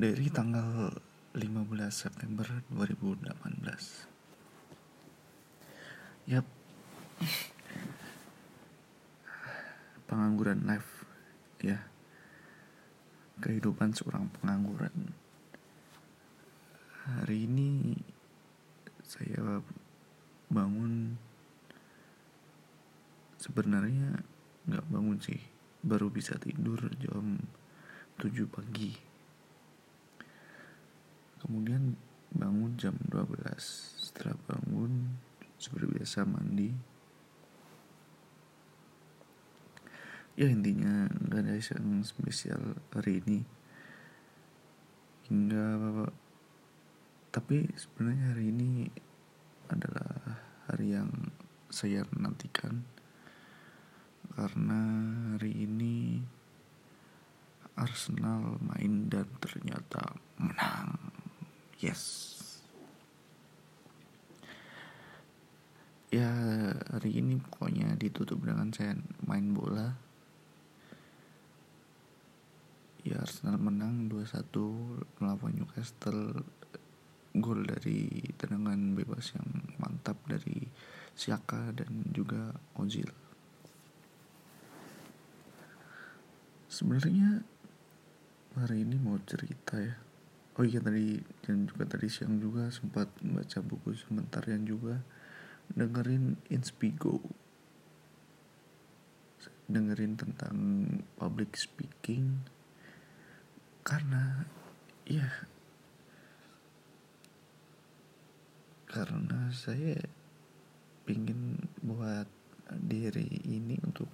[0.00, 0.96] dari tanggal
[1.36, 3.36] 15 September 2018
[6.24, 6.48] Yap.
[10.08, 11.04] Pengangguran live
[11.60, 11.84] Ya.
[13.44, 15.12] Kehidupan seorang pengangguran.
[17.04, 17.92] Hari ini
[19.04, 19.60] Saya
[20.48, 21.20] bangun
[23.36, 24.16] Sebenarnya
[24.64, 25.44] nggak bangun sih.
[25.84, 27.36] Baru bisa tidur jam
[28.16, 29.09] 7 pagi
[31.40, 31.96] kemudian
[32.30, 33.34] bangun jam 12
[33.98, 35.18] setelah bangun
[35.58, 36.70] seperti biasa mandi.
[40.38, 43.40] Ya intinya nggak ada yang spesial hari ini.
[45.28, 45.66] Hingga
[47.30, 48.70] tapi sebenarnya hari ini
[49.70, 51.10] adalah hari yang
[51.70, 52.86] saya nantikan.
[54.30, 54.80] Karena
[55.36, 56.22] hari ini
[57.74, 61.09] Arsenal main dan ternyata menang
[61.80, 62.28] yes.
[66.12, 66.28] Ya
[66.90, 69.94] hari ini pokoknya ditutup dengan saya main bola.
[73.00, 74.52] Ya Arsenal menang 2-1
[75.22, 76.44] melawan Newcastle.
[77.30, 79.46] Gol dari tendangan bebas yang
[79.78, 80.66] mantap dari
[81.14, 83.06] Siaka dan juga Ozil.
[86.66, 87.46] Sebenarnya
[88.58, 90.09] hari ini mau cerita ya
[90.58, 94.98] oh iya tadi dan juga tadi siang juga sempat baca buku sebentar yang juga.
[95.70, 97.22] Dengerin Inspigo.
[99.70, 100.56] Dengerin tentang
[101.14, 102.42] public speaking.
[103.86, 104.42] Karena
[105.06, 105.26] ya
[108.90, 110.02] karena saya
[111.06, 112.26] ingin buat
[112.74, 114.10] diri ini untuk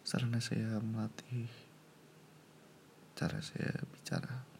[0.00, 1.48] sarana saya melatih
[3.12, 4.51] cara saya bicara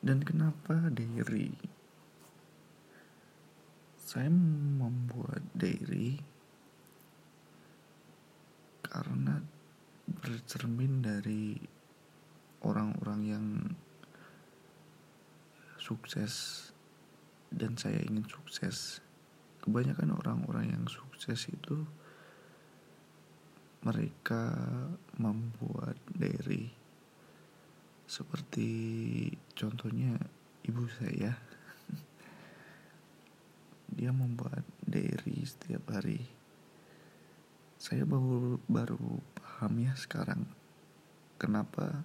[0.00, 1.52] dan kenapa diary
[4.10, 6.18] saya membuat diary
[8.82, 9.38] karena
[10.10, 11.54] bercermin dari
[12.66, 13.46] orang-orang yang
[15.78, 16.66] sukses
[17.54, 18.98] dan saya ingin sukses.
[19.62, 21.86] Kebanyakan orang-orang yang sukses itu
[23.86, 24.58] mereka
[25.22, 26.79] membuat diary
[28.10, 28.66] seperti
[29.54, 30.18] contohnya
[30.66, 31.30] ibu saya.
[33.86, 36.18] Dia membuat diary setiap hari.
[37.78, 40.42] Saya baru baru paham ya sekarang
[41.38, 42.02] kenapa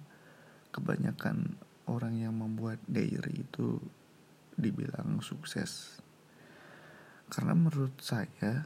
[0.70, 1.58] kebanyakan
[1.90, 3.82] orang yang membuat diary itu
[4.54, 5.98] dibilang sukses.
[7.26, 8.62] Karena menurut saya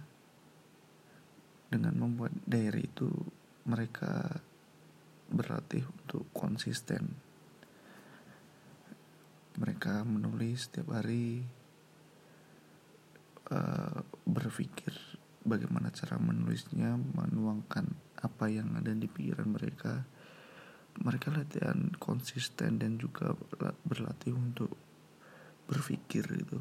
[1.73, 3.09] dengan membuat diary itu
[3.65, 4.29] mereka
[5.33, 7.30] berlatih untuk konsisten
[9.61, 11.45] mereka menulis setiap hari
[13.53, 14.97] uh, berpikir
[15.45, 17.87] bagaimana cara menulisnya menuangkan
[18.25, 20.09] apa yang ada di pikiran mereka.
[20.91, 23.37] Mereka latihan konsisten dan juga
[23.87, 24.75] berlatih untuk
[25.71, 26.59] berpikir itu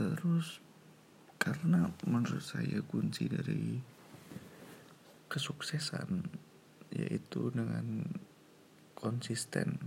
[0.00, 0.64] terus
[1.36, 3.76] karena menurut saya kunci dari
[5.28, 6.24] kesuksesan
[6.94, 8.06] yaitu dengan
[8.98, 9.78] konsisten.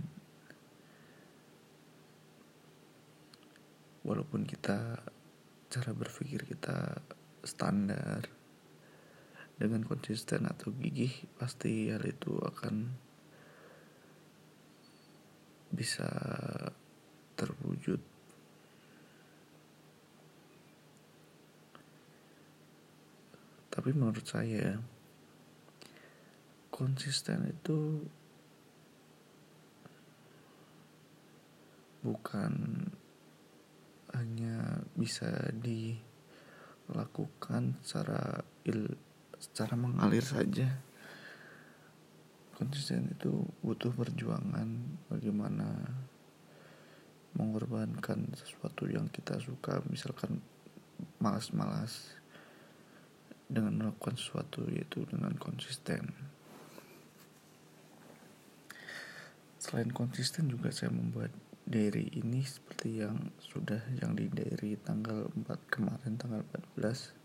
[4.04, 5.00] Walaupun kita
[5.72, 7.00] cara berpikir kita
[7.44, 8.28] standar
[9.54, 12.90] dengan konsisten atau gigih pasti hal itu akan
[15.74, 16.06] bisa
[17.34, 18.00] terwujud.
[23.74, 24.78] Tapi menurut saya
[26.74, 28.02] konsisten itu
[32.02, 32.82] bukan
[34.10, 36.18] hanya bisa dilakukan
[37.78, 38.90] secara il
[39.38, 40.66] secara mengalir saja.
[42.58, 45.94] Konsisten itu butuh perjuangan bagaimana
[47.38, 50.42] mengorbankan sesuatu yang kita suka misalkan
[51.22, 52.18] malas-malas
[53.46, 56.33] dengan melakukan sesuatu yaitu dengan konsisten
[59.64, 61.32] Selain konsisten juga saya membuat
[61.64, 66.44] diary ini seperti yang sudah yang di diary tanggal 4 kemarin tanggal
[66.76, 67.24] 14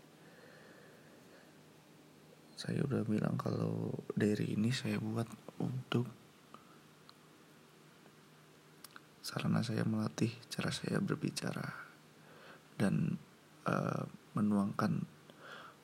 [2.56, 5.28] saya udah bilang kalau diary ini saya buat
[5.60, 6.08] untuk
[9.20, 11.68] sarana saya melatih cara saya berbicara
[12.80, 13.20] dan
[13.68, 15.04] uh, menuangkan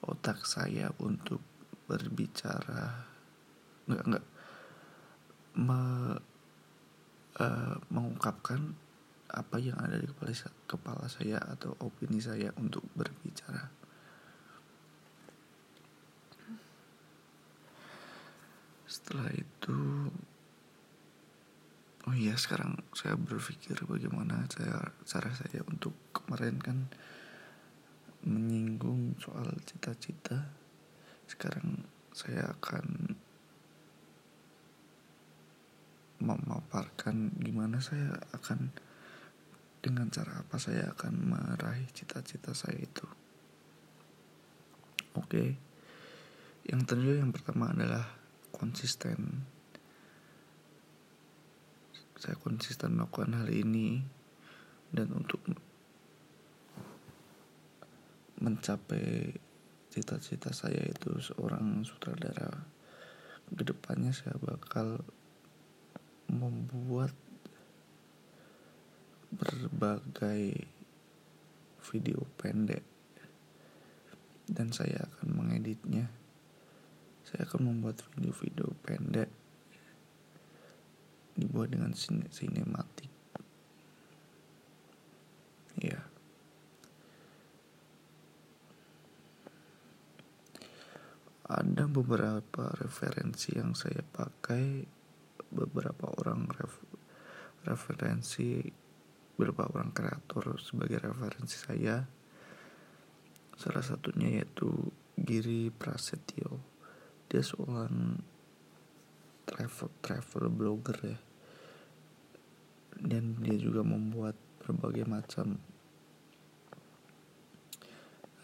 [0.04, 1.40] otak saya untuk
[1.86, 3.08] berbicara.
[3.86, 4.24] Nggak nggak
[5.60, 5.80] me,
[7.40, 8.76] uh, mengungkapkan
[9.26, 10.32] apa yang ada di kepala,
[10.70, 13.68] kepala saya atau opini saya untuk berbicara.
[18.86, 20.08] Setelah itu,
[22.06, 26.78] oh iya sekarang saya berpikir bagaimana saya cara saya untuk kemarin kan
[28.22, 30.48] menyinggung soal cita-cita.
[31.26, 31.82] Sekarang
[32.14, 33.15] saya akan
[36.20, 38.72] memaparkan gimana saya akan
[39.84, 43.06] dengan cara apa saya akan meraih cita-cita saya itu.
[45.14, 45.30] Oke.
[45.30, 45.48] Okay.
[46.66, 48.02] Yang tentu yang pertama adalah
[48.50, 49.46] konsisten.
[52.18, 54.02] Saya konsisten melakukan hal ini
[54.90, 55.38] dan untuk
[58.42, 59.36] mencapai
[59.94, 62.50] cita-cita saya itu seorang sutradara
[63.46, 65.00] ke depannya saya bakal
[66.30, 67.14] membuat
[69.30, 70.66] berbagai
[71.92, 72.82] video pendek.
[74.46, 76.06] Dan saya akan mengeditnya.
[77.26, 79.30] Saya akan membuat video-video pendek.
[81.34, 83.10] Dibuat dengan sine sinematik.
[85.76, 86.00] Ya
[91.46, 94.82] ada beberapa referensi yang saya pakai
[95.50, 96.82] beberapa orang ref,
[97.66, 98.62] referensi
[99.36, 102.00] beberapa orang kreator sebagai referensi saya.
[103.56, 104.68] Salah satunya yaitu
[105.16, 106.60] Giri Prasetyo.
[107.28, 108.20] Dia seorang
[109.48, 111.18] travel travel blogger ya.
[112.96, 115.60] Dan dia juga membuat berbagai macam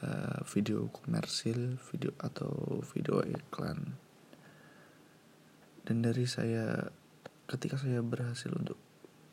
[0.03, 3.97] uh, video komersil video atau video iklan
[5.83, 6.91] dan dari saya
[7.51, 8.79] ketika saya berhasil untuk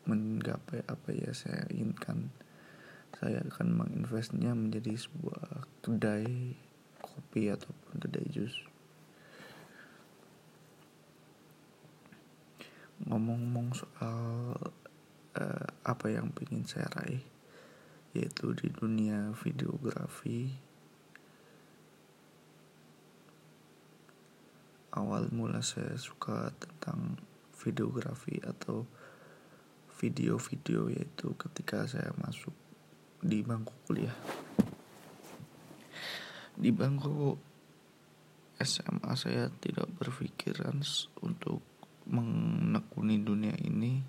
[0.09, 2.33] menggapai apa ya saya inginkan
[3.19, 6.55] saya akan menginvestnya menjadi sebuah kedai
[7.03, 8.55] kopi ataupun kedai jus.
[13.07, 14.55] Ngomong-ngomong soal
[15.35, 17.23] uh, apa yang ingin saya raih
[18.11, 20.68] yaitu di dunia videografi
[24.99, 27.15] awal mula saya suka tentang
[27.63, 28.83] videografi atau
[29.99, 32.51] video-video yaitu ketika saya masuk
[33.23, 34.15] di bangku kuliah.
[36.59, 37.39] Di bangku
[38.59, 40.83] SMA saya tidak berpikiran
[41.23, 41.63] untuk
[42.11, 44.03] menekuni dunia ini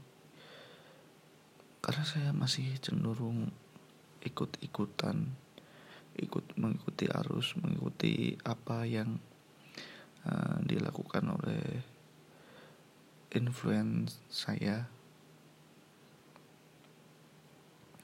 [1.78, 3.50] karena saya masih cenderung
[4.20, 5.30] ikut-ikutan
[6.20, 9.16] ikut mengikuti arus mengikuti apa yang
[10.26, 11.84] uh, dilakukan oleh
[13.30, 14.88] influence saya.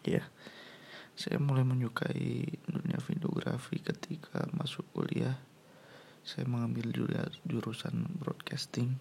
[0.07, 0.23] Ya
[1.17, 5.41] saya mulai menyukai dunia videografi ketika masuk kuliah.
[6.21, 6.93] Saya mengambil
[7.49, 9.01] jurusan broadcasting.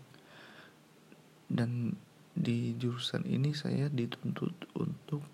[1.51, 1.99] Dan
[2.31, 5.27] di jurusan ini saya dituntut untuk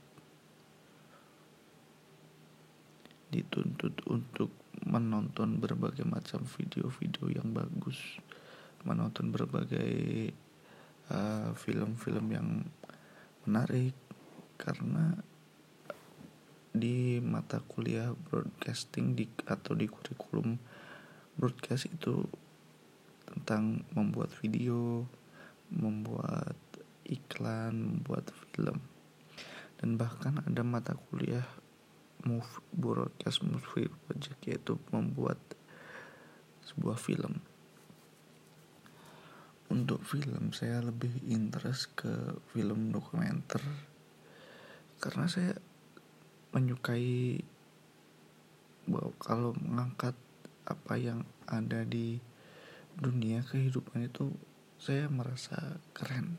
[3.32, 4.52] dituntut untuk
[4.84, 8.20] menonton berbagai macam video-video yang bagus
[8.84, 10.34] menonton berbagai
[11.10, 12.50] eh, film-film yang
[13.46, 13.94] menarik
[14.58, 15.18] karena
[16.72, 20.56] di mata kuliah broadcasting di atau di kurikulum
[21.36, 22.24] broadcast itu
[23.28, 25.08] tentang membuat video,
[25.72, 26.56] membuat
[27.08, 28.80] iklan, membuat film.
[29.80, 31.48] Dan bahkan ada mata kuliah
[32.24, 35.38] move broadcast movie project yaitu membuat
[36.66, 37.42] sebuah film.
[39.72, 42.12] Untuk film saya lebih interest ke
[42.52, 43.64] film dokumenter.
[45.00, 45.56] Karena saya
[46.52, 47.40] menyukai
[48.86, 50.14] bahwa kalau mengangkat
[50.68, 52.20] apa yang ada di
[53.00, 54.36] dunia kehidupan itu
[54.82, 56.36] saya merasa keren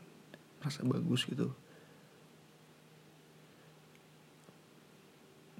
[0.61, 1.51] merasa bagus gitu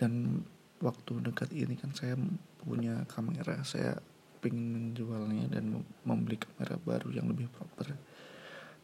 [0.04, 0.44] dan
[0.84, 2.20] waktu dekat ini kan saya
[2.60, 3.64] punya kamera.
[3.64, 3.96] Saya
[4.44, 7.96] ingin menjualnya dan membeli kamera baru yang lebih proper.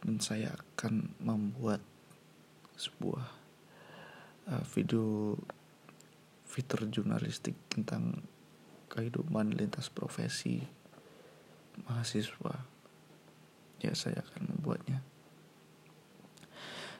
[0.00, 1.84] Dan saya akan membuat
[2.80, 3.26] sebuah
[4.48, 5.36] uh, video
[6.48, 8.24] fitur jurnalistik tentang
[8.88, 10.64] kehidupan lintas profesi
[11.84, 12.64] mahasiswa.
[13.84, 15.04] Ya saya akan membuatnya.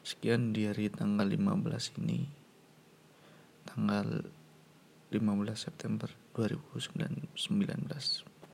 [0.05, 2.40] Sekian di hari tanggal 15 ini
[3.75, 4.27] tanggal
[5.11, 8.30] 15 September 2019